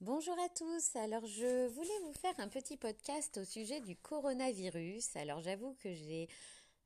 Bonjour 0.00 0.38
à 0.38 0.48
tous, 0.50 0.94
alors 0.94 1.26
je 1.26 1.66
voulais 1.66 1.98
vous 2.04 2.12
faire 2.12 2.34
un 2.38 2.46
petit 2.46 2.76
podcast 2.76 3.36
au 3.36 3.44
sujet 3.44 3.80
du 3.80 3.96
coronavirus. 3.96 5.16
Alors 5.16 5.40
j'avoue 5.40 5.74
que 5.82 5.92
j'ai 5.92 6.28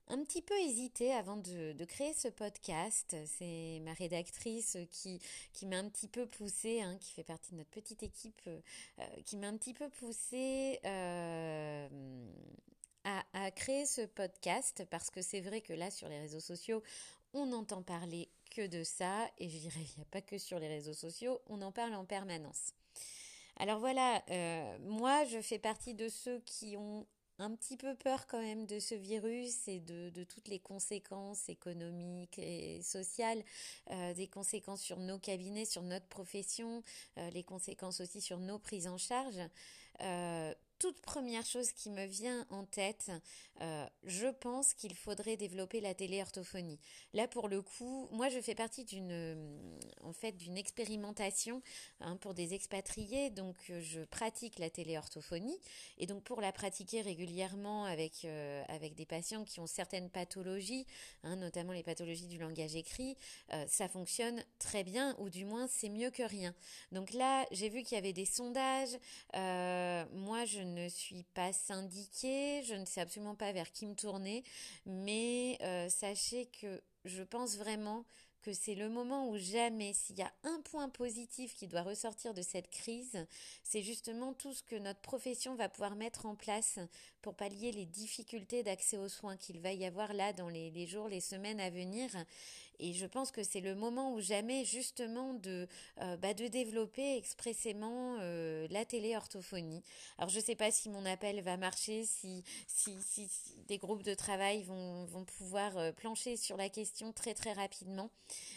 un 0.09 0.25
petit 0.25 0.41
peu 0.41 0.59
hésité 0.59 1.13
avant 1.13 1.37
de, 1.37 1.85
créer 1.85 2.15
ce 2.15 2.29
podcast. 2.29 3.15
C'est 3.27 3.83
ma 3.85 3.93
rédactrice 3.93 4.79
qui, 4.91 5.21
m'a 5.67 5.77
un 5.77 5.91
petit 5.91 6.09
peu 6.09 6.27
poussée, 6.27 6.81
hein, 6.81 6.97
qui 7.01 7.13
fait 7.13 7.23
partie 7.23 7.53
de 7.53 7.59
notre 7.59 7.69
petite 7.69 8.03
équipe, 8.03 8.41
euh, 8.49 9.05
qui 9.27 9.37
m'a 9.37 9.49
un 9.49 9.59
petit 9.59 9.75
peu 9.75 9.91
poussée 9.91 10.81
euh, 10.87 11.89
à, 13.05 13.25
à, 13.35 13.51
créer 13.51 13.85
ce 13.85 14.07
podcast 14.07 14.87
parce 14.89 15.11
que 15.11 15.21
c'est 15.21 15.43
vrai 15.43 15.61
que 15.61 15.75
là 15.75 15.91
sur 15.91 16.09
les 16.09 16.19
réseaux 16.19 16.41
sociaux, 16.41 16.83
on 17.35 17.53
entend 17.53 17.83
parler 17.83 18.31
que 18.51 18.67
de 18.67 18.83
ça 18.83 19.31
et 19.37 19.51
je 19.51 19.59
dirais 19.59 19.81
il 19.81 19.99
n'y 19.99 20.03
a 20.03 20.11
pas 20.11 20.23
que 20.23 20.39
sur 20.39 20.59
les 20.59 20.69
réseaux 20.69 20.95
sociaux, 20.95 21.43
on 21.47 21.61
en 21.61 21.73
parle 21.73 21.95
en 21.95 22.07
permanence. 22.07 22.73
Alors 23.57 23.79
voilà, 23.79 24.23
euh, 24.31 24.79
moi 24.81 25.25
je 25.25 25.41
fais 25.41 25.59
partie 25.59 25.95
de 25.95 26.09
ceux 26.09 26.41
qui 26.41 26.77
ont 26.77 27.07
un 27.39 27.55
petit 27.55 27.77
peu 27.77 27.95
peur 27.95 28.27
quand 28.27 28.41
même 28.41 28.67
de 28.67 28.79
ce 28.79 28.95
virus 28.95 29.67
et 29.67 29.81
de, 29.81 30.25
toutes 30.25 30.49
les 30.49 30.59
conséquences 30.59 31.49
économiques 31.49 32.39
et 32.39 32.81
sociales, 32.83 33.43
euh, 33.91 34.15
des 34.15 34.29
conséquences 34.29 34.81
sur 34.81 34.99
nos 34.99 35.19
cabinets, 35.19 35.65
sur 35.65 35.83
notre 35.83 36.07
profession, 36.07 36.83
euh, 37.19 37.31
les 37.31 37.43
conséquences 37.43 38.01
aussi 38.01 38.21
sur 38.21 38.39
nos 38.39 38.59
prises 38.59 38.87
en 38.87 38.99
charge 38.99 39.41
toute 40.83 41.01
première 41.01 41.47
chose 41.47 41.71
qui 41.71 41.91
me 41.91 42.07
vient 42.07 42.45
en 42.51 42.65
tête, 42.65 43.13
euh, 43.61 43.87
je 44.03 44.27
pense 44.27 44.75
qu'il 44.75 44.97
faudrait 44.97 45.37
développer 45.37 45.81
la 45.81 45.95
téléorthophonie. 45.95 46.81
Là, 47.13 47.29
pour 47.29 47.49
le 47.49 47.63
coup, 47.63 48.09
moi, 48.11 48.29
je 48.29 48.41
fais 48.41 48.57
partie 48.57 48.85
d'une, 48.85 49.13
euh, 49.13 49.79
en 50.03 50.13
fait, 50.13 50.33
d'une 50.33 50.57
expérimentation 50.57 51.63
hein, 52.01 52.17
pour 52.17 52.35
des 52.35 52.55
expatriés. 52.55 53.31
Donc, 53.31 53.55
euh, 53.71 53.81
je 53.81 54.01
pratique 54.01 54.59
la 54.59 54.71
téléorthophonie 54.71 55.57
et 55.99 56.07
donc 56.07 56.25
pour 56.25 56.41
la 56.41 56.51
pratiquer 56.51 57.01
régulièrement 57.01 57.85
avec 57.85 58.27
avec 58.69 58.95
des 58.95 59.07
patients 59.07 59.45
qui 59.45 59.61
ont 59.61 59.67
certaines 59.67 60.11
pathologies, 60.11 60.87
hein, 61.23 61.37
notamment 61.37 61.73
les 61.73 61.83
pathologies 61.83 62.27
du 62.27 62.39
langage 62.39 62.75
écrit, 62.75 63.17
ça 63.69 63.89
fonctionne 63.89 64.43
très 64.59 64.85
bien 64.85 65.17
ou 65.19 65.29
du 65.29 65.45
moins 65.45 65.67
c'est 65.67 65.89
mieux 65.89 66.11
que 66.11 66.23
rien. 66.23 66.55
Donc 66.93 67.13
là, 67.13 67.47
j'ai 67.51 67.69
vu 67.69 67.83
qu'il 67.83 67.95
y 67.95 67.99
avait 67.99 68.13
des 68.13 68.27
sondages. 68.27 68.99
moi, 69.33 70.45
je 70.45 70.61
ne 70.61 70.72
suis 70.89 71.25
pas 71.35 71.53
syndiquée, 71.53 72.63
je 72.65 72.75
ne 72.75 72.85
sais 72.85 73.01
absolument 73.01 73.35
pas 73.35 73.53
vers 73.53 73.71
qui 73.73 73.87
me 73.87 73.95
tourner, 73.95 74.45
mais 74.87 75.59
euh, 75.63 75.89
sachez 75.89 76.47
que 76.47 76.83
je 77.05 77.23
pense 77.23 77.57
vraiment 77.57 78.05
que 78.43 78.53
c'est 78.53 78.75
le 78.75 78.89
moment 78.89 79.29
où 79.29 79.39
jamais, 79.39 79.93
s'il 79.95 80.19
y 80.19 80.23
a 80.23 80.33
un 80.43 80.61
point 80.61 80.89
positif 80.89 81.55
qui 81.55 81.69
doit 81.69 81.83
ressortir 81.83 82.35
de 82.35 82.43
cette 82.43 82.69
crise, 82.69 83.27
c'est 83.63 83.83
justement 83.83 84.35
tout 84.35 84.53
ce 84.53 84.63
que 84.63 84.77
notre 84.77 85.01
profession 85.01 85.55
va 85.55 85.69
pouvoir 85.69 85.97
mettre 85.97 86.27
en 86.27 86.35
place 86.35 86.79
pour 87.23 87.35
pallier 87.35 87.73
les 87.73 87.87
difficultés 87.87 88.63
d'accès 88.63 88.99
aux 88.99 89.09
soins 89.09 89.37
qu'il 89.37 89.61
va 89.61 89.73
y 89.73 89.85
avoir 89.87 90.13
là 90.13 90.33
dans 90.33 90.49
les, 90.49 90.87
jours, 90.87 91.09
les 91.09 91.21
semaines 91.21 91.61
à 91.61 91.71
venir. 91.71 92.11
Et 92.81 92.93
je 92.93 93.07
pense 93.07 93.31
que 93.31 93.45
c'est 93.45 93.61
le 93.61 93.77
moment 93.77 94.13
où 94.13 94.21
jamais 94.21 94.65
justement 94.65 95.35
de, 95.35 95.69
euh, 96.01 96.17
bah, 96.17 96.35
de 96.35 96.49
développer 96.49 97.17
expressément 97.17 98.17
euh, 98.21 98.67
la 98.71 98.85
téléorthophonie. 98.85 99.85
Alors 100.19 100.31
je 100.31 100.39
ne 100.39 100.43
sais 100.43 100.57
pas 100.57 100.73
si 100.73 100.89
mon 100.89 101.07
appel 101.07 101.41
va 101.43 101.57
marcher, 101.57 102.05
si, 102.05 102.43
si, 102.67 103.01
si, 103.01 103.29
des 103.69 103.79
groupes 103.79 104.03
de 104.03 104.15
travail 104.15 104.65
vont, 104.65 105.05
vont 105.05 105.25
pouvoir 105.25 105.79
euh, 105.79 105.93
plancher 105.93 106.37
sur 106.37 106.57
la 106.57 106.69
question 106.69 107.13
très 107.13 107.35
très 107.35 107.53
rapidement. 107.53 108.11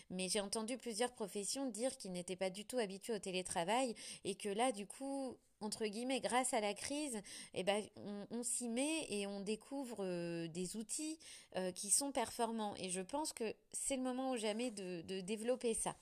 Mais 0.09 0.29
j'ai 0.29 0.39
entendu 0.39 0.77
plusieurs 0.77 1.11
professions 1.11 1.69
dire 1.69 1.97
qu'ils 1.97 2.11
n'étaient 2.11 2.35
pas 2.35 2.49
du 2.49 2.65
tout 2.65 2.77
habitués 2.77 3.13
au 3.13 3.19
télétravail 3.19 3.95
et 4.23 4.35
que 4.35 4.49
là, 4.49 4.71
du 4.71 4.85
coup, 4.85 5.37
entre 5.61 5.85
guillemets, 5.85 6.19
grâce 6.19 6.53
à 6.53 6.59
la 6.59 6.73
crise, 6.73 7.21
eh 7.53 7.63
ben, 7.63 7.83
on, 8.31 8.43
s'y 8.43 8.69
met 8.69 9.05
et 9.09 9.25
on 9.25 9.39
découvre 9.39 9.97
euh, 10.01 10.47
des 10.47 10.77
outils 10.77 11.17
euh, 11.55 11.71
qui 11.71 11.89
sont 11.89 12.11
performants. 12.11 12.75
Et 12.77 12.89
je 12.89 13.01
pense 13.01 13.33
que 13.33 13.55
c'est 13.71 13.95
le 13.95 14.03
moment 14.03 14.31
ou 14.31 14.37
jamais 14.37 14.71
de, 14.71 15.01
développer 15.21 15.73
ça. 15.73 15.95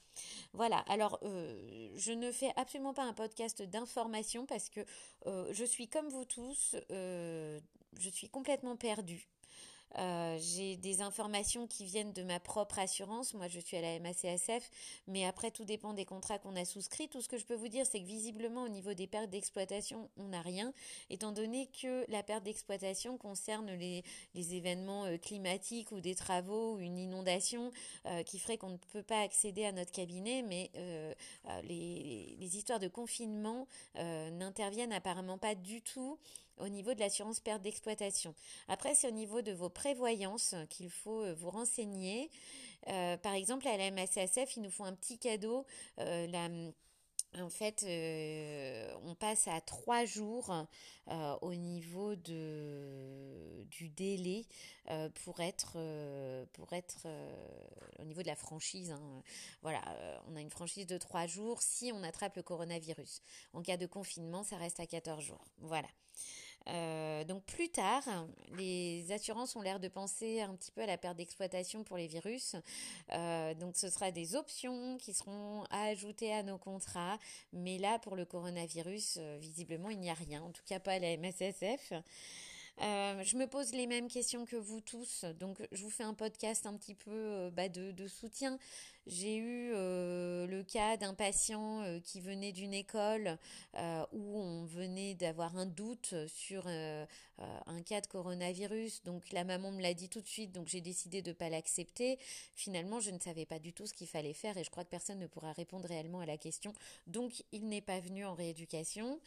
Voilà. 0.53 0.79
Alors, 0.87 1.19
euh, 1.23 1.89
je 1.95 2.11
ne 2.11 2.31
fais 2.31 2.51
absolument 2.55 2.93
pas 2.93 3.03
un 3.03 3.13
podcast 3.13 3.61
d'information 3.61 4.45
parce 4.45 4.69
que 4.69 4.81
je 5.25 5.63
suis 5.63 5.87
comme 5.87 6.09
vous 6.09 6.25
tous, 6.25 6.75
je 6.89 8.09
suis 8.11 8.29
complètement 8.29 8.75
perdue. 8.75 9.27
Euh, 9.99 10.37
j'ai 10.39 10.75
des 10.77 11.01
informations 11.01 11.67
qui 11.67 11.85
viennent 11.85 12.13
de 12.13 12.23
ma 12.23 12.39
propre 12.39 12.79
assurance. 12.79 13.33
Moi, 13.33 13.47
je 13.47 13.59
suis 13.59 13.77
à 13.77 13.81
la 13.81 13.99
MACSF, 13.99 14.69
mais 15.07 15.25
après, 15.25 15.51
tout 15.51 15.65
dépend 15.65 15.93
des 15.93 16.05
contrats 16.05 16.39
qu'on 16.39 16.55
a 16.55 16.65
souscrits. 16.65 17.09
Tout 17.09 17.21
ce 17.21 17.27
que 17.27 17.37
je 17.37 17.45
peux 17.45 17.55
vous 17.55 17.67
dire, 17.67 17.85
c'est 17.85 17.99
que 17.99 18.05
visiblement, 18.05 18.63
au 18.63 18.69
niveau 18.69 18.93
des 18.93 19.07
pertes 19.07 19.29
d'exploitation, 19.29 20.09
on 20.17 20.29
n'a 20.29 20.41
rien, 20.41 20.73
étant 21.09 21.31
donné 21.31 21.69
que 21.81 22.09
la 22.11 22.23
perte 22.23 22.43
d'exploitation 22.43 23.17
concerne 23.17 23.71
les, 23.71 24.03
événements 24.35 25.05
euh, 25.05 25.17
climatiques 25.17 25.91
ou 25.91 26.01
des 26.01 26.15
travaux 26.15 26.75
ou 26.75 26.79
une 26.79 26.97
inondation 26.97 27.71
euh, 28.05 28.23
qui 28.23 28.39
ferait 28.39 28.57
qu'on 28.57 28.69
ne 28.69 28.77
peut 28.77 29.03
pas 29.03 29.21
accéder 29.21 29.65
à 29.65 29.71
notre 29.71 29.91
cabinet, 29.91 30.41
mais 30.41 30.71
les, 31.63 32.57
histoires 32.57 32.79
de 32.79 32.87
confinement 32.87 33.67
n'interviennent 33.95 34.93
apparemment 34.93 35.37
pas 35.37 35.55
du 35.55 35.81
tout 35.81 36.19
au 36.57 36.69
niveau 36.69 36.93
de 36.93 36.99
l'assurance 36.99 37.39
perte 37.39 37.61
d'exploitation. 37.61 38.35
Après, 38.67 38.95
c'est 38.95 39.07
au 39.07 39.11
niveau 39.11 39.41
de 39.41 39.51
vos 39.51 39.69
prévoyances 39.69 40.55
qu'il 40.69 40.89
faut 40.89 41.23
euh, 41.23 41.33
vous 41.33 41.49
renseigner. 41.49 42.29
Euh, 42.87 43.17
par 43.17 43.33
exemple, 43.33 43.67
à 43.67 43.77
la 43.77 43.91
MACSF, 43.91 44.57
ils 44.57 44.61
nous 44.61 44.71
font 44.71 44.85
un 44.85 44.93
petit 44.93 45.17
cadeau. 45.17 45.65
Euh, 45.99 46.71
en 47.39 47.49
fait, 47.49 47.83
on 49.03 49.15
passe 49.15 49.47
à 49.47 49.59
trois 49.59 50.05
jours 50.05 50.53
au 51.41 51.55
niveau 51.55 52.15
de, 52.15 53.63
du 53.71 53.89
délai 53.89 54.45
pour 55.23 55.39
être, 55.39 55.79
pour 56.53 56.73
être 56.73 57.07
au 57.97 58.03
niveau 58.03 58.21
de 58.21 58.27
la 58.27 58.35
franchise. 58.35 58.91
Hein. 58.91 59.23
Voilà, 59.63 59.81
on 60.27 60.35
a 60.35 60.41
une 60.41 60.51
franchise 60.51 60.85
de 60.85 60.99
trois 60.99 61.25
jours 61.25 61.63
si 61.63 61.91
on 61.91 62.03
attrape 62.03 62.35
le 62.35 62.43
coronavirus. 62.43 63.23
En 63.53 63.63
cas 63.63 63.77
de 63.77 63.87
confinement, 63.87 64.43
ça 64.43 64.57
reste 64.57 64.79
à 64.79 64.85
14 64.85 65.23
jours. 65.23 65.43
Voilà. 65.57 65.87
Euh, 66.69 67.23
donc 67.25 67.43
plus 67.43 67.69
tard, 67.69 68.03
les 68.57 69.11
assurances 69.11 69.55
ont 69.55 69.61
l'air 69.61 69.79
de 69.79 69.87
penser 69.87 70.41
un 70.41 70.55
petit 70.55 70.71
peu 70.71 70.81
à 70.81 70.85
la 70.85 70.97
perte 70.97 71.17
d'exploitation 71.17 71.83
pour 71.83 71.97
les 71.97 72.07
virus. 72.07 72.55
Euh, 73.11 73.53
donc 73.53 73.75
ce 73.75 73.89
sera 73.89 74.11
des 74.11 74.35
options 74.35 74.97
qui 74.97 75.13
seront 75.13 75.63
à 75.69 75.83
ajouter 75.85 76.33
à 76.33 76.43
nos 76.43 76.57
contrats. 76.57 77.19
Mais 77.51 77.77
là, 77.77 77.99
pour 77.99 78.15
le 78.15 78.25
coronavirus, 78.25 79.17
euh, 79.19 79.37
visiblement, 79.41 79.89
il 79.89 79.99
n'y 79.99 80.09
a 80.09 80.13
rien. 80.13 80.41
En 80.43 80.51
tout 80.51 80.63
cas, 80.65 80.79
pas 80.79 80.93
à 80.93 80.99
la 80.99 81.17
MSSF. 81.17 81.93
Euh, 82.81 83.21
je 83.23 83.37
me 83.37 83.45
pose 83.45 83.71
les 83.73 83.85
mêmes 83.85 84.07
questions 84.07 84.45
que 84.45 84.55
vous 84.55 84.81
tous, 84.81 85.25
donc 85.39 85.61
je 85.71 85.83
vous 85.83 85.91
fais 85.91 86.03
un 86.03 86.15
podcast 86.15 86.65
un 86.65 86.75
petit 86.75 86.95
peu 86.95 87.11
euh, 87.11 87.51
bah, 87.51 87.69
de, 87.69 88.07
soutien. 88.07 88.57
J'ai 89.05 89.35
eu 89.35 89.71
euh, 89.73 90.47
le 90.47 90.63
cas 90.63 90.97
d'un 90.97 91.13
patient 91.13 91.83
qui 92.03 92.21
venait 92.21 92.53
d'une 92.53 92.73
école 92.73 93.37
où 94.13 94.39
on 94.39 94.63
venait 94.63 95.13
d'avoir 95.13 95.57
un 95.57 95.65
doute 95.65 96.15
sur 96.27 96.67
un 96.67 97.81
cas 97.85 97.99
de 97.99 98.07
coronavirus, 98.07 99.03
donc 99.03 99.29
la 99.33 99.43
maman 99.43 99.71
me 99.71 99.81
l'a 99.81 99.93
dit 99.93 100.07
tout 100.07 100.21
de 100.21 100.27
suite, 100.27 100.53
donc 100.53 100.69
j'ai 100.69 100.79
décidé 100.79 101.21
de 101.21 101.31
ne 101.31 101.33
pas 101.33 101.49
l'accepter. 101.49 102.17
Finalement, 102.55 103.01
je 103.01 103.11
ne 103.11 103.19
savais 103.19 103.45
pas 103.45 103.59
du 103.59 103.73
tout 103.73 103.85
ce 103.85 103.93
qu'il 103.93 104.07
fallait 104.07 104.33
faire 104.33 104.57
et 104.57 104.63
je 104.63 104.69
crois 104.69 104.85
que 104.85 104.89
personne 104.89 105.19
ne 105.19 105.27
pourra 105.27 105.51
répondre 105.51 105.85
réellement 105.85 106.21
à 106.21 106.25
la 106.25 106.37
question, 106.37 106.73
donc 107.05 107.43
il 107.51 107.67
n'est 107.67 107.81
pas 107.81 107.99
venu 107.99 108.25
en 108.25 108.35
rééducation. 108.35 109.19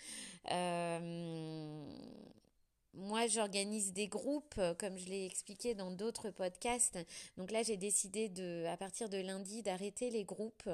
Moi, 2.97 3.27
j'organise 3.27 3.93
des 3.93 4.09
groupes, 4.09 4.55
euh, 4.57 4.73
comme 4.73 4.97
je 4.97 5.07
l'ai 5.07 5.27
expliqué 5.27 5.75
dans 5.75 5.91
d'autres 5.91 6.31
podcasts. 6.31 6.99
Donc 7.37 7.51
là, 7.51 7.63
j'ai 7.63 7.77
décidé 7.77 8.31
de, 8.31 8.65
à 8.67 8.79
partir 8.79 9.11
de 9.11 9.19
lundi, 9.19 9.63
d'arrêter 9.63 10.09
les 10.09 10.25
groupes, 10.25 10.69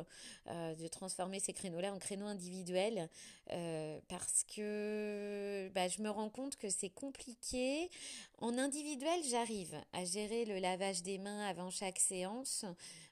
euh, 0.46 0.74
de 0.76 0.86
transformer 0.86 1.40
ces 1.40 1.52
créneaux-là 1.52 1.92
en 1.92 1.98
créneaux 1.98 2.26
individuels, 2.26 3.08
euh, 3.50 3.98
parce 4.06 4.44
que 4.44 5.68
bah, 5.74 5.88
je 5.88 6.00
me 6.00 6.10
rends 6.10 6.30
compte 6.30 6.56
que 6.56 6.70
c'est 6.70 6.90
compliqué. 6.90 7.90
En 8.38 8.56
individuel, 8.56 9.20
j'arrive 9.28 9.74
à 9.92 10.04
gérer 10.04 10.44
le 10.44 10.58
lavage 10.58 11.02
des 11.02 11.18
mains 11.18 11.44
avant 11.48 11.70
chaque 11.70 11.98
séance, 11.98 12.64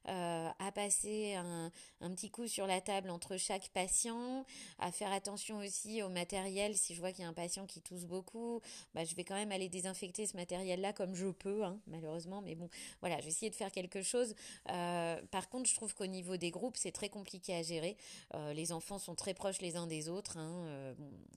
à 0.07 0.73
passer 0.75 1.35
un, 1.35 1.71
petit 2.01 2.31
coup 2.31 2.49
sur 2.49 2.67
la 2.67 2.81
table 2.81 3.11
entre 3.11 3.37
chaque 3.37 3.69
patient, 3.69 4.45
à 4.81 4.91
faire 4.91 5.13
attention 5.13 5.59
aussi 5.59 6.03
au 6.03 6.09
matériel 6.09 6.77
si 6.77 6.97
je 6.97 7.01
vois 7.01 7.13
qu'il 7.13 7.23
y 7.23 7.27
a 7.27 7.29
un 7.29 7.35
patient 7.35 7.65
qui 7.67 7.81
tousse 7.81 8.07
beaucoup. 8.07 8.61
Bah, 8.93 9.00
bah, 9.01 9.07
je 9.07 9.15
vais 9.15 9.25
quand 9.25 9.35
même 9.35 9.53
aller 9.53 9.71
désinfecter 9.71 10.27
ce 10.27 10.37
matériel-là 10.37 10.93
comme 10.93 11.15
je 11.15 11.29
peux, 11.29 11.65
hein, 11.65 11.79
malheureusement. 11.87 12.43
Mais 12.43 12.55
bon, 12.55 12.69
voilà, 13.01 13.19
je 13.19 13.23
vais 13.23 13.31
essayer 13.31 13.49
de 13.49 13.55
faire 13.55 13.73
quelque 13.73 14.03
chose. 14.03 14.35
Euh, 14.69 15.19
par 15.31 15.49
contre, 15.49 15.71
je 15.71 15.75
trouve 15.75 15.95
qu'au 15.95 16.07
niveau 16.07 16.37
des 16.37 16.51
groupes, 16.51 16.77
c'est 16.77 16.93
très 16.93 17.09
compliqué 17.09 17.55
à 17.55 17.63
gérer. 17.63 17.97
Euh, 18.35 18.53
les 18.53 18.73
enfants 18.73 18.99
sont 18.99 19.15
très 19.15 19.33
proches 19.33 19.63
les 19.63 19.77
uns 19.77 19.87
des 19.87 20.11
autres. 20.11 20.37
Hein, 20.37 20.67
euh, 20.67 20.95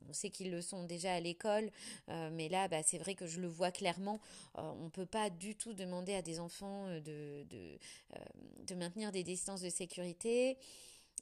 on 0.09 0.13
sait 0.13 0.29
qu'ils 0.29 0.51
le 0.51 0.61
sont 0.61 0.83
déjà 0.83 1.13
à 1.13 1.19
l'école, 1.21 1.71
mais 2.07 2.49
là, 2.49 2.67
bah, 2.67 2.83
c'est 2.83 2.97
vrai 2.97 3.15
que 3.15 3.27
je 3.27 3.39
le 3.39 3.47
vois 3.47 3.71
clairement. 3.71 4.19
on 4.55 4.83
ne 4.83 4.89
peut 4.89 5.05
pas 5.05 5.29
du 5.29 5.55
tout 5.55 5.73
demander 5.73 6.13
à 6.13 6.21
des 6.21 6.39
enfants 6.39 6.87
de, 6.87 7.45
de, 7.49 7.79
de 8.67 8.75
maintenir 8.75 9.11
des 9.11 9.23
distances 9.23 9.61
de 9.61 9.69
sécurité. 9.69 10.57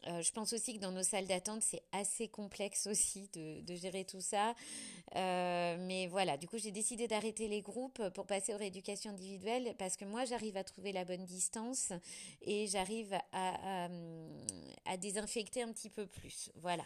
Euh, 0.08 0.22
je 0.22 0.32
pense 0.32 0.54
aussi 0.54 0.76
que 0.76 0.80
dans 0.80 0.92
nos 0.92 1.04
salles 1.04 1.28
d'attente, 1.28 1.62
c'est 1.62 1.84
assez 1.92 2.28
complexe 2.28 2.88
aussi 2.88 3.30
de, 3.34 3.76
gérer 3.76 4.06
tout 4.06 4.22
ça. 4.22 4.56
Euh, 5.16 5.78
mais 5.80 6.08
voilà, 6.08 6.38
du 6.38 6.48
coup, 6.48 6.58
j'ai 6.58 6.72
décidé 6.72 7.08
d'arrêter 7.08 7.48
les 7.48 7.62
groupes 7.62 8.10
pour 8.10 8.26
passer 8.26 8.54
aux 8.54 8.58
rééducations 8.58 9.12
individuelles 9.12 9.76
parce 9.78 9.98
que 9.98 10.06
moi, 10.06 10.26
j'arrive 10.26 10.58
à 10.58 10.64
trouver 10.64 10.92
la 10.92 11.06
bonne 11.06 11.26
distance 11.26 11.94
et 12.42 12.68
j'arrive 12.68 13.14
à, 13.32 13.88
désinfecter 14.98 15.64
un 15.64 15.72
petit 15.72 15.90
peu 15.90 16.06
plus. 16.06 16.52
Voilà. 16.56 16.84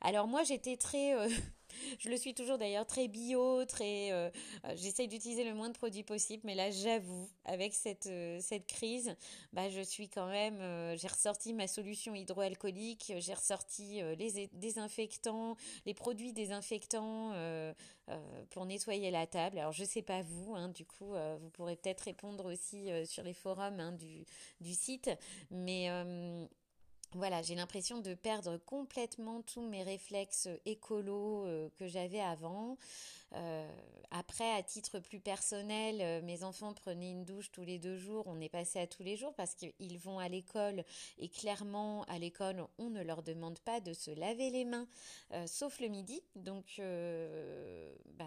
Alors 0.00 0.26
moi, 0.26 0.42
j'étais 0.42 0.76
très... 0.76 1.14
Euh, 1.14 1.28
je 1.98 2.08
le 2.08 2.16
suis 2.16 2.34
toujours 2.34 2.58
d'ailleurs 2.58 2.86
très 2.86 3.08
bio, 3.08 3.64
très. 3.64 4.12
Euh, 4.12 4.30
euh, 4.64 4.72
J'essaye 4.76 5.08
d'utiliser 5.08 5.44
le 5.44 5.54
moins 5.54 5.68
de 5.68 5.74
produits 5.74 6.02
possible, 6.02 6.42
mais 6.44 6.54
là, 6.54 6.70
j'avoue, 6.70 7.28
avec 7.44 7.74
cette 7.74 8.06
euh, 8.06 8.38
cette 8.40 8.66
crise, 8.66 9.14
bah, 9.52 9.68
je 9.68 9.80
suis 9.80 10.08
quand 10.08 10.28
même. 10.28 10.60
Euh, 10.60 10.96
j'ai 10.96 11.08
ressorti 11.08 11.52
ma 11.54 11.66
solution 11.66 12.14
hydroalcoolique, 12.14 13.12
j'ai 13.18 13.34
ressorti 13.34 14.00
les 14.16 14.48
désinfectants, 14.52 15.56
les 15.86 15.94
produits 15.94 16.32
désinfectants 16.32 17.32
pour 18.50 18.66
nettoyer 18.66 19.10
la 19.10 19.26
table. 19.26 19.58
Alors, 19.58 19.72
je 19.72 19.84
sais 19.84 20.02
pas 20.02 20.22
vous, 20.22 20.54
hein, 20.54 20.68
du 20.68 20.84
coup, 20.84 21.12
vous 21.40 21.50
pourrez 21.50 21.76
peut-être 21.76 22.02
répondre 22.02 22.46
aussi 22.46 22.88
sur 23.06 23.22
les 23.22 23.34
forums 23.34 23.80
hein, 23.80 23.92
du 23.92 24.24
du 24.60 24.74
site, 24.74 25.10
mais 25.50 25.88
voilà, 27.14 27.40
j'ai 27.42 27.54
l'impression 27.54 28.00
de 28.00 28.14
perdre 28.14 28.58
complètement 28.58 29.42
tous 29.42 29.62
mes 29.62 29.82
réflexes 29.82 30.48
écolos 30.66 31.46
euh, 31.46 31.68
que 31.78 31.86
j'avais 31.86 32.20
avant. 32.20 32.76
Euh, 33.34 33.70
après, 34.10 34.50
à 34.54 34.62
titre 34.62 35.00
plus 35.00 35.20
personnel, 35.20 35.98
euh, 36.00 36.22
mes 36.22 36.42
enfants 36.44 36.72
prenaient 36.72 37.10
une 37.10 37.24
douche 37.24 37.50
tous 37.50 37.62
les 37.62 37.78
deux 37.78 37.98
jours. 37.98 38.24
On 38.26 38.40
est 38.40 38.48
passé 38.48 38.78
à 38.78 38.86
tous 38.86 39.02
les 39.02 39.16
jours 39.16 39.34
parce 39.34 39.54
qu'ils 39.54 39.98
vont 39.98 40.18
à 40.18 40.28
l'école 40.28 40.84
et 41.18 41.28
clairement, 41.28 42.04
à 42.04 42.18
l'école, 42.18 42.64
on 42.78 42.88
ne 42.88 43.02
leur 43.02 43.22
demande 43.22 43.58
pas 43.58 43.80
de 43.80 43.92
se 43.92 44.10
laver 44.10 44.50
les 44.50 44.64
mains, 44.64 44.88
euh, 45.32 45.46
sauf 45.46 45.80
le 45.80 45.88
midi. 45.88 46.22
Donc, 46.36 46.80
bah, 48.14 48.24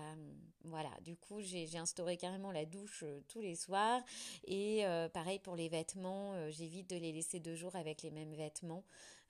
voilà, 0.64 0.92
du 1.04 1.16
coup, 1.16 1.42
j'ai 1.42 1.78
instauré 1.78 2.18
carrément 2.18 2.52
la 2.52 2.66
douche 2.66 3.04
tous 3.28 3.42
les 3.42 3.56
soirs. 3.56 4.02
Et 4.46 4.84
pareil 5.14 5.40
pour 5.40 5.56
les 5.56 5.70
vêtements, 5.70 6.50
j'évite 6.52 6.90
de 6.90 6.98
les 6.98 7.12
laisser 7.12 7.40
deux 7.40 7.56
jours 7.56 7.76
avec 7.76 8.04
les 8.04 8.12
mêmes 8.12 8.34
vêtements. 8.34 8.84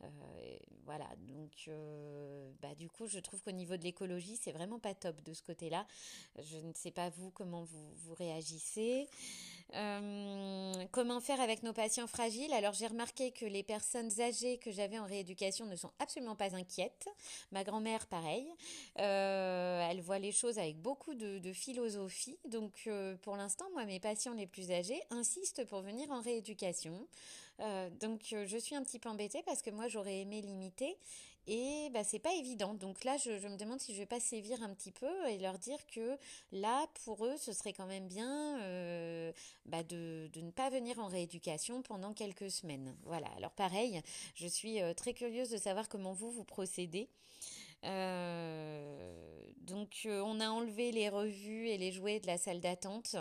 Euh, 0.04 0.08
voilà, 0.86 1.08
donc 1.20 1.52
euh, 1.68 2.52
bah, 2.62 2.76
du 2.76 2.90
coup, 2.90 3.08
je 3.08 3.20
trouve 3.20 3.42
qu'au 3.44 3.52
niveau 3.52 3.78
de 3.78 3.84
l'écologie, 3.84 4.38
c'est 4.42 4.52
vraiment 4.52 4.80
pas 4.80 4.94
top 4.94 5.22
de 5.24 5.34
ce 5.34 5.44
côté-là. 5.44 5.86
Je 6.40 6.58
ne 6.58 6.74
sais 6.74 6.92
pas 6.92 7.10
vous 7.10 7.32
comment 7.32 7.64
vous, 7.64 7.94
vous 8.04 8.14
réagissez. 8.16 9.08
Euh, 9.74 10.74
comment 10.92 11.22
faire 11.22 11.40
avec 11.40 11.64
nos 11.64 11.72
patients 11.72 12.08
fragiles? 12.08 12.52
Alors 12.52 12.74
j'ai 12.74 12.88
remarqué 12.88 13.32
que 13.32 13.46
les 13.46 13.64
personnes 13.64 14.20
âgées 14.20 14.58
que 14.58 14.70
j'avais 14.70 15.00
en 15.00 15.06
rééducation 15.06 15.66
ne 15.66 15.78
sont 15.78 15.92
absolument 16.00 16.36
pas 16.36 16.56
inquiètes. 16.56 17.08
Ma 17.54 17.64
grand-mère, 17.64 18.06
pareil. 18.08 18.46
Elle 18.96 20.02
voit 20.02 20.20
les 20.20 20.34
choses 20.34 20.58
avec 20.58 20.82
beaucoup 20.82 21.14
de, 21.14 21.54
philosophie. 21.54 22.38
Donc 22.50 22.90
pour 23.22 23.38
l'instant, 23.38 23.66
moi, 23.72 23.86
mes 23.86 24.02
patients 24.02 24.34
les 24.34 24.48
plus 24.48 24.72
âgés 24.72 25.02
insistent 25.10 25.66
pour 25.66 25.82
venir 25.82 26.12
en 26.12 26.20
rééducation. 26.20 27.08
Euh, 27.62 27.90
donc 28.00 28.22
euh, 28.34 28.46
je 28.48 28.58
suis 28.58 28.76
un 28.76 28.84
petit 28.84 29.00
peu 29.00 29.10
embêtée 29.10 29.42
parce 29.46 29.62
que 29.62 29.70
moi 29.70 29.88
j'aurais 29.88 30.20
aimé 30.22 30.42
limiter 30.42 30.98
et 31.48 31.90
bah, 31.94 32.04
c'est 32.04 32.20
pas 32.20 32.34
évident. 32.34 32.74
Donc 32.74 33.04
là 33.04 33.18
je, 33.18 33.32
me 33.48 33.58
demande 33.58 33.80
si 33.80 33.94
je 33.94 34.00
vais 34.00 34.06
pas 34.06 34.20
sévir 34.20 34.62
un 34.64 34.74
petit 34.74 34.92
peu 34.92 35.12
et 35.30 35.38
leur 35.38 35.60
dire 35.60 35.80
que 35.88 36.18
là 36.52 36.88
pour 37.06 37.26
eux 37.26 37.38
ce 37.38 37.54
serait 37.54 37.74
quand 37.74 37.86
même 37.86 38.08
bien 38.08 38.60
euh, 38.62 39.32
bah, 39.66 39.84
de, 39.84 40.30
de, 40.34 40.42
ne 40.42 40.52
pas 40.52 40.70
venir 40.70 41.00
en 41.00 41.08
rééducation 41.08 41.82
pendant 41.82 42.14
quelques 42.14 42.50
semaines. 42.50 42.96
Voilà, 43.04 43.28
alors 43.38 43.52
pareil, 43.52 44.02
je 44.36 44.48
suis 44.48 44.80
très 44.96 45.14
curieuse 45.14 45.50
de 45.50 45.58
savoir 45.58 45.90
comment 45.90 46.14
vous 46.14 46.32
vous 46.32 46.46
procédez. 46.46 47.10
Euh, 47.84 49.12
donc 49.58 50.02
euh, 50.06 50.22
on 50.22 50.40
a 50.40 50.50
enlevé 50.50 50.92
les 50.92 51.10
revues 51.10 51.68
et 51.70 51.78
les 51.78 51.92
jouets 51.92 52.20
de 52.20 52.28
la 52.28 52.38
salle 52.38 52.60
d'attente. 52.60 53.16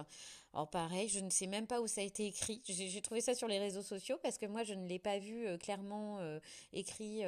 Alors 0.53 0.69
pareil, 0.69 1.09
je 1.09 1.21
ne 1.21 1.31
sais 1.31 1.47
même 1.47 1.67
pas 1.67 1.81
où 1.81 1.87
ça 1.87 2.01
a 2.01 2.05
été 2.05 2.27
écrit. 2.27 2.61
J'ai 2.67 3.01
trouvé 3.03 3.21
ça 3.21 3.35
sur 3.35 3.47
les 3.47 3.59
réseaux 3.59 3.83
sociaux 3.83 4.19
parce 4.23 4.37
que 4.37 4.47
moi 4.47 4.65
je 4.65 4.75
ne 4.75 4.87
l'ai 4.89 4.99
pas 4.99 5.19
vu 5.19 5.47
euh, 5.47 5.57
clairement 5.59 6.19
écrit 6.73 7.23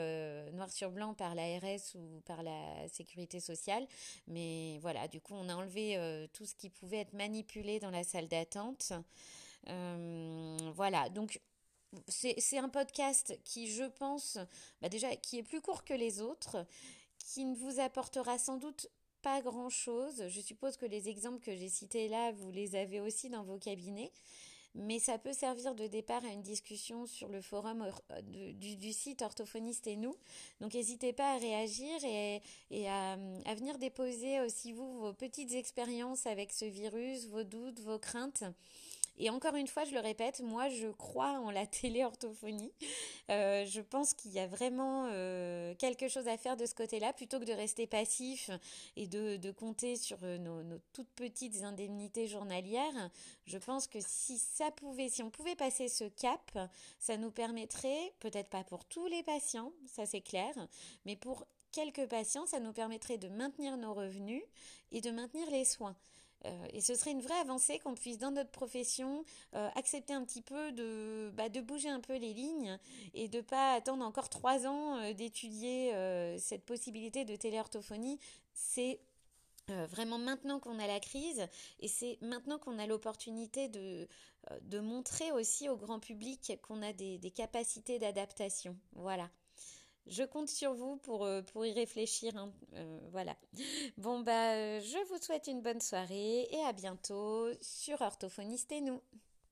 noir 0.53 0.71
sur 0.71 0.91
blanc 0.91 1.15
par 1.15 1.35
l'ARS 1.35 1.95
ou 1.95 2.21
par 2.27 2.43
la 2.43 2.89
sécurité 2.89 3.39
sociale. 3.39 3.87
Mais 4.27 4.79
voilà, 4.81 5.07
du 5.09 5.21
coup 5.21 5.35
on 5.35 5.49
a 5.49 5.55
enlevé 5.55 6.27
tout 6.33 6.45
ce 6.45 6.55
qui 6.55 6.69
pouvait 6.69 6.99
être 6.99 7.13
manipulé 7.13 7.79
dans 7.79 7.91
la 7.91 8.03
salle 8.03 8.27
d'attente. 8.29 8.93
Voilà, 10.75 11.09
donc 11.11 11.41
c'est 12.09 12.59
un 12.59 12.69
podcast 12.69 13.39
qui, 13.45 13.71
je 13.71 13.85
pense, 13.85 14.39
bah 14.81 14.89
déjà, 14.89 15.15
qui 15.17 15.39
est 15.39 15.43
plus 15.43 15.61
court 15.61 15.85
que 15.85 15.95
les 15.95 16.21
autres, 16.21 16.67
qui 17.23 17.45
ne 17.45 17.55
vous 17.55 17.81
apportera 17.81 18.39
sans 18.39 18.57
doute 18.57 18.89
pas 19.23 19.41
grand-chose. 19.41 20.29
Je 20.29 20.41
suppose 20.41 20.77
que 20.77 20.87
les 20.87 21.09
exemples 21.09 21.41
que 21.41 21.55
j'ai 21.55 21.69
cités 21.69 22.09
là, 22.09 22.33
vous 22.33 22.51
les 22.51 22.75
avez 22.75 23.01
aussi 23.01 23.31
dans 23.31 23.45
vos 23.45 23.59
cabinets. 23.59 24.13
Mais 24.75 24.99
ça 24.99 25.19
peut 25.19 25.35
servir 25.35 25.75
de 25.75 25.87
départ 25.87 26.25
à 26.25 26.29
une 26.29 26.41
discussion 26.41 27.07
sur 27.07 27.29
le 27.29 27.43
forum 27.43 27.87
du, 28.23 28.77
du 28.77 28.93
site 28.93 29.21
Orthophoniste 29.21 29.87
et 29.87 29.97
nous. 29.97 30.17
Donc 30.61 30.73
n'hésitez 30.73 31.13
pas 31.13 31.35
à 31.35 31.39
réagir 31.39 32.03
et, 32.05 32.41
et 32.71 32.89
à, 32.89 33.13
à, 33.13 33.55
venir 33.55 33.77
déposer 33.77 34.41
aussi 34.41 34.73
vous 34.73 34.99
vos 34.99 35.13
petites 35.13 35.53
expériences 35.53 36.27
avec 36.27 36.53
ce 36.53 36.65
virus, 36.65 37.27
vos 37.27 37.45
doutes, 37.45 37.81
vos 37.81 37.99
craintes. 37.99 38.45
Et 39.19 39.31
encore 39.31 39.55
une 39.55 39.67
fois, 39.67 39.85
je 39.85 39.93
le 39.93 40.01
répète, 40.01 40.41
moi 40.41 40.69
je 40.69 40.89
crois 40.89 41.39
en 41.41 41.51
la 41.51 41.67
téléorthophonie. 41.83 42.73
Euh, 43.31 43.65
je 43.67 43.81
pense 43.81 44.15
qu'il 44.15 44.33
y 44.33 44.39
a 44.39 44.47
vraiment 44.47 45.09
euh, 45.11 45.75
quelque 45.77 46.09
chose 46.09 46.29
à 46.29 46.37
faire 46.37 46.57
de 46.57 46.67
ce 46.67 46.75
côté-là, 46.75 47.13
plutôt 47.13 47.39
que 47.39 47.45
de 47.45 47.53
rester 47.53 47.87
passif 47.87 48.51
et 48.97 49.07
de, 49.07 49.37
de 49.37 49.51
compter 49.51 49.97
sur 49.97 50.19
euh, 50.23 50.39
nos, 50.39 50.63
nos, 50.63 50.79
toutes 50.93 51.11
petites 51.11 51.63
indemnités 51.63 52.27
journalières. 52.27 53.11
Je 53.47 53.59
pense 53.59 53.87
que 53.87 53.99
si 54.01 54.39
ça 54.39 54.71
pouvait, 54.71 55.09
si 55.09 55.23
on 55.23 55.31
pouvait 55.31 55.57
passer 55.57 55.89
ce 55.89 56.05
cap, 56.05 56.59
ça 56.99 57.17
nous 57.17 57.31
permettrait, 57.31 58.13
peut-être 58.21 58.49
pas 58.49 58.65
pour 58.65 58.85
tous 58.85 59.07
les 59.07 59.23
patients, 59.23 59.73
ça 59.87 60.07
c'est 60.07 60.21
clair, 60.21 60.55
mais 61.05 61.17
pour 61.17 61.47
quelques 61.73 62.07
patients, 62.07 62.47
ça 62.47 62.61
nous 62.61 62.73
permettrait 62.73 63.19
de 63.19 63.29
maintenir 63.29 63.77
nos 63.77 63.95
revenus 63.95 64.43
et 64.93 65.01
de 65.01 65.11
maintenir 65.11 65.51
les 65.51 65.65
soins. 65.65 65.97
Euh, 66.45 66.67
et 66.73 66.81
ce 66.81 66.95
serait 66.95 67.13
une 67.13 67.21
vraie 67.21 67.39
avancée 67.39 67.79
qu'on 67.79 67.95
puisse 67.95 68.19
dans 68.19 68.31
notre 68.31 68.51
profession 68.51 69.25
euh, 69.55 69.69
accepter 69.75 70.13
un 70.13 70.25
petit 70.25 70.43
peu 70.43 70.73
de, 70.73 71.31
bah, 71.35 71.49
de 71.49 71.61
bouger 71.61 71.89
un 71.89 72.01
peu 72.01 72.17
les 72.17 72.33
lignes 72.33 72.79
et 73.15 73.29
de 73.29 73.41
pas 73.41 73.75
attendre 73.75 74.05
encore 74.05 74.29
trois 74.29 74.67
ans 74.67 74.97
euh, 74.99 75.13
d'étudier 75.13 75.93
cette 76.39 76.65
possibilité 76.65 77.25
de 77.25 77.37
téléorthophonie. 77.37 78.19
C'est 78.55 79.01
vraiment 79.69 80.19
maintenant 80.19 80.59
qu'on 80.59 80.79
a 80.79 80.87
la 80.87 81.01
crise 81.01 81.47
et 81.81 81.89
c'est 81.89 82.19
maintenant 82.21 82.59
qu'on 82.59 82.79
a 82.79 82.87
l'opportunité 82.87 83.69
de, 83.69 84.09
de 84.63 84.81
montrer 84.81 85.33
aussi 85.33 85.69
au 85.69 85.77
grand 85.77 86.01
public 86.01 86.59
qu'on 86.63 86.83
a 86.83 86.93
des, 86.93 87.19
des 87.19 87.31
capacités 87.31 87.99
d'adaptation. 87.99 88.77
Voilà. 88.95 89.31
Je 90.07 90.25
compte 90.25 90.49
sur 90.49 90.75
vous 90.75 90.97
pour, 90.97 91.25
euh, 91.25 91.43
y 91.57 91.73
réfléchir. 91.73 92.37
Hein. 92.37 92.53
Euh, 92.75 92.99
voilà. 93.11 93.37
Bon, 93.97 94.21
bah, 94.21 94.81
je 94.81 95.09
vous 95.09 95.23
souhaite 95.23 95.47
une 95.47 95.63
bonne 95.63 95.81
soirée 95.81 96.49
et 96.51 96.61
à 96.67 96.73
bientôt 96.73 97.49
sur 97.61 98.01
Orthophoniste 98.01 98.73
et 98.73 98.81
nous. 98.81 99.01